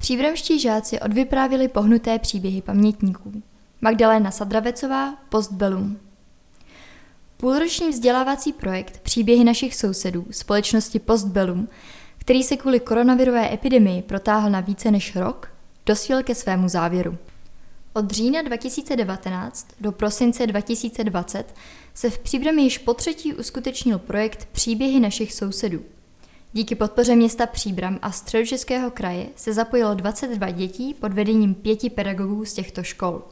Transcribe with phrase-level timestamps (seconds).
[0.00, 3.42] Příbramští žáci odvyprávili pohnuté příběhy pamětníků.
[3.80, 5.98] Magdalena Sadravecová, Postbellum.
[7.36, 11.68] Půlroční vzdělávací projekt Příběhy našich sousedů společnosti Postbellum,
[12.18, 15.52] který se kvůli koronavirové epidemii protáhl na více než rok,
[15.86, 17.18] dospěl ke svému závěru.
[17.92, 21.54] Od října 2019 do prosince 2020
[21.94, 25.84] se v Příbrami již po třetí uskutečnil projekt Příběhy našich sousedů.
[26.52, 32.44] Díky podpoře města Příbram a středočeského kraje se zapojilo 22 dětí pod vedením pěti pedagogů
[32.44, 33.22] z těchto škol.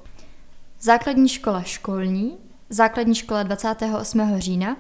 [0.81, 2.39] Základní škola školní,
[2.69, 4.39] základní škola 28.
[4.39, 4.77] října,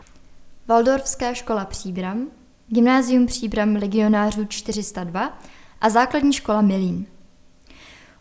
[0.68, 2.26] Valdorfská škola Příbram,
[2.68, 5.38] Gymnázium Příbram legionářů 402
[5.80, 7.06] a základní škola Milín.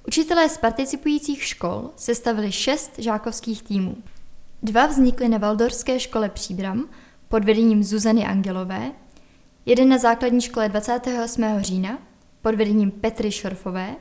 [0.07, 3.97] Učitelé z participujících škol sestavili šest žákovských týmů.
[4.63, 6.89] Dva vznikly na Valdorské škole Příbram
[7.29, 8.91] pod vedením Zuzany Angelové,
[9.67, 11.43] jeden na základní škole 28.
[11.59, 11.99] října
[12.41, 13.95] pod vedením Petry Šorfové,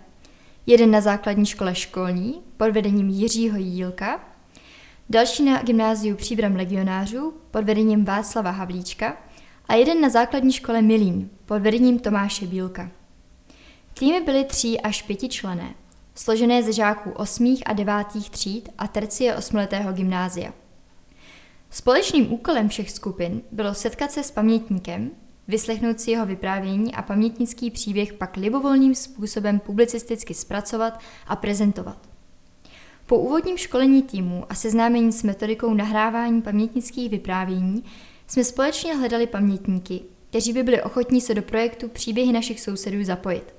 [0.67, 4.21] jeden na základní škole školní pod vedením Jiřího Jílka,
[5.11, 9.17] další na gymnáziu Příbram legionářů pod vedením Václava Havlíčka
[9.69, 12.91] a jeden na základní škole Milín pod vedením Tomáše Bílka.
[13.99, 15.75] Týmy byly tří až pěti člené
[16.15, 20.53] složené ze žáků osmých a devátých tříd a tercie osmiletého gymnázia.
[21.71, 25.11] Společným úkolem všech skupin bylo setkat se s pamětníkem,
[25.49, 31.99] vyslechnout si jeho vyprávění a pamětnický příběh pak libovolným způsobem publicisticky zpracovat a prezentovat.
[33.07, 37.85] Po úvodním školení týmu a seznámení s metodikou nahrávání pamětnických vyprávění
[38.27, 43.55] jsme společně hledali pamětníky, kteří by byli ochotní se do projektu Příběhy našich sousedů zapojit.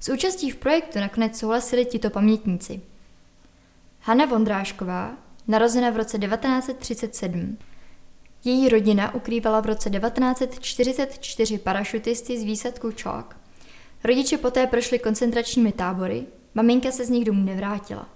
[0.00, 2.80] S účastí v projektu nakonec souhlasili tito pamětníci.
[4.00, 5.16] Hanna Vondrášková,
[5.48, 7.58] narozena v roce 1937.
[8.44, 13.36] Její rodina ukrývala v roce 1944 parašutisty z výsadku Chalk.
[14.04, 18.08] Rodiče poté prošli koncentračními tábory, maminka se z nich domů nevrátila.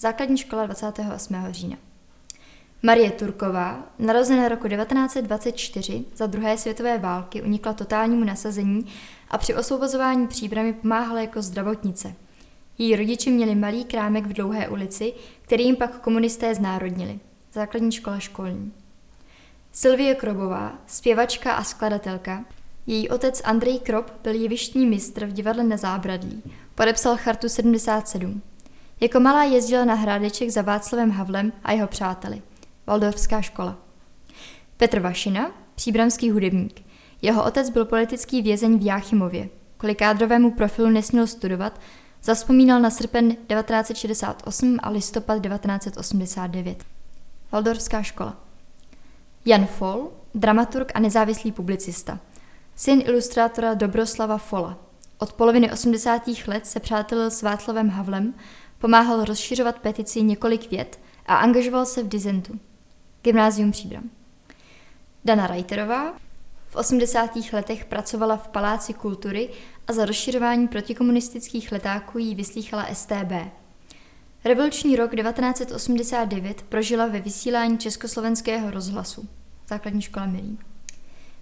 [0.00, 1.36] Základní škola 28.
[1.50, 1.76] října.
[2.82, 8.86] Marie Turková, narozená roku 1924, za druhé světové války unikla totálnímu nasazení
[9.30, 12.14] a při osvobozování příbramy pomáhala jako zdravotnice.
[12.78, 17.18] Její rodiče měli malý krámek v dlouhé ulici, který jim pak komunisté znárodnili.
[17.52, 18.72] Základní škola školní.
[19.72, 22.44] Sylvie Krobová, zpěvačka a skladatelka.
[22.86, 26.42] Její otec Andrej Krob byl jevištní mistr v divadle na Zábradlí.
[26.74, 28.42] Podepsal chartu 77.
[29.00, 32.42] Jako malá jezdila na hrádeček za Václavem Havlem a jeho přáteli.
[32.86, 33.76] Waldorfská škola.
[34.76, 36.82] Petr Vašina, příbramský hudebník.
[37.22, 39.48] Jeho otec byl politický vězeň v Jáchymově.
[39.76, 41.80] Kvůli kádrovému profilu nesměl studovat,
[42.22, 46.84] zaspomínal na srpen 1968 a listopad 1989.
[47.52, 48.47] Waldorfská škola.
[49.44, 52.18] Jan Fol, dramaturg a nezávislý publicista.
[52.74, 54.78] Syn ilustrátora Dobroslava Fola.
[55.18, 56.22] Od poloviny 80.
[56.46, 58.34] let se přátelil s Václavem Havlem,
[58.78, 62.60] pomáhal rozšiřovat petici několik vět a angažoval se v dizentu.
[63.22, 64.10] Gymnázium Příbram.
[65.24, 66.12] Dana Reiterová
[66.68, 67.30] v 80.
[67.52, 69.50] letech pracovala v Paláci kultury
[69.88, 73.32] a za rozšiřování protikomunistických letáků jí vyslýchala STB.
[74.44, 79.28] Revoluční rok 1989 prožila ve vysílání Československého rozhlasu.
[79.68, 80.58] Základní škola Milí.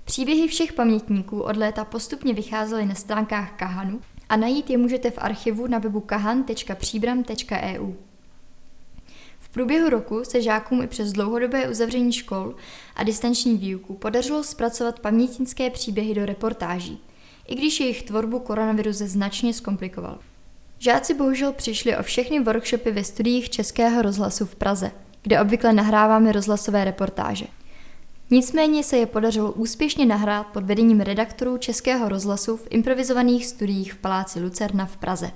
[0.05, 5.19] Příběhy všech pamětníků od léta postupně vycházely na stránkách Kahanu a najít je můžete v
[5.19, 7.95] archivu na webu kahan.příbram.eu
[9.57, 12.55] průběhu roku se žákům i přes dlouhodobé uzavření škol
[12.97, 16.99] a distanční výuku podařilo zpracovat pamětnické příběhy do reportáží,
[17.47, 20.19] i když jejich tvorbu koronavirus značně zkomplikoval.
[20.79, 24.91] Žáci bohužel přišli o všechny workshopy ve studiích Českého rozhlasu v Praze,
[25.23, 27.47] kde obvykle nahráváme rozhlasové reportáže.
[28.31, 33.99] Nicméně se je podařilo úspěšně nahrát pod vedením redaktorů Českého rozhlasu v improvizovaných studiích v
[33.99, 35.31] Paláci Lucerna v Praze.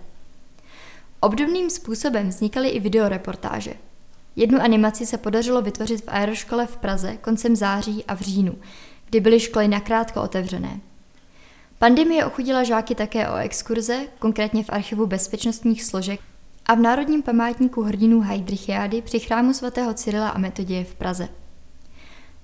[1.20, 3.74] Obdobným způsobem vznikaly i videoreportáže,
[4.36, 8.58] Jednu animaci se podařilo vytvořit v aeroškole v Praze koncem září a v říjnu,
[9.10, 10.80] kdy byly školy nakrátko otevřené.
[11.80, 16.20] Pandemie ochudila žáky také o exkurze, konkrétně v archivu bezpečnostních složek
[16.66, 21.28] a v Národním památníku hrdinů Heidrichiády při chrámu svatého Cyrila a Metoděje v Praze.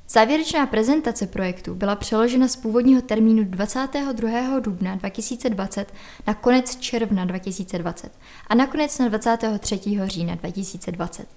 [0.09, 4.61] Závěrečná prezentace projektu byla přeložena z původního termínu 22.
[4.61, 5.93] dubna 2020
[6.27, 8.13] na konec června 2020
[8.47, 9.81] a nakonec na 23.
[10.05, 11.29] října 2020.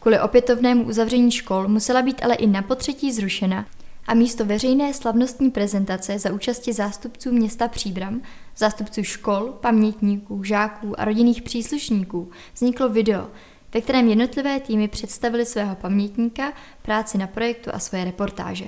[0.00, 3.66] Kvůli opětovnému uzavření škol musela být ale i na potřetí zrušena
[4.06, 8.20] a místo veřejné slavnostní prezentace za účasti zástupců města Příbram,
[8.56, 13.28] zástupců škol, pamětníků, žáků a rodinných příslušníků vzniklo video,
[13.74, 16.52] ve kterém jednotlivé týmy představili svého pamětníka,
[16.82, 18.64] práci na projektu a svoje reportáže.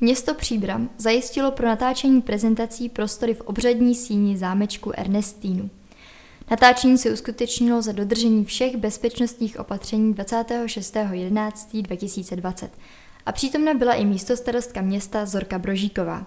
[0.00, 5.70] Město Příbram zajistilo pro natáčení prezentací prostory v obřadní síni zámečku Ernestínu.
[6.50, 12.68] Natáčení se uskutečnilo za dodržení všech bezpečnostních opatření 26.11.2020
[13.26, 16.26] a přítomna byla i místostarostka města Zorka Brožíková.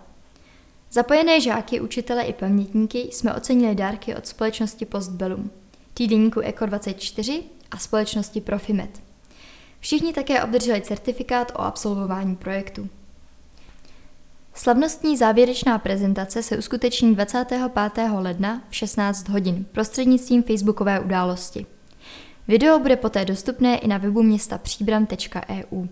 [0.91, 5.51] Zapojené žáky, učitele i pamětníky jsme ocenili dárky od společnosti Postbellum,
[5.93, 9.01] týdeníku Eko24 a společnosti Profimet.
[9.79, 12.89] Všichni také obdrželi certifikát o absolvování projektu.
[14.53, 17.61] Slavnostní závěrečná prezentace se uskuteční 25.
[18.13, 21.65] ledna v 16 hodin prostřednictvím facebookové události.
[22.47, 25.87] Video bude poté dostupné i na webu města příbram.eu.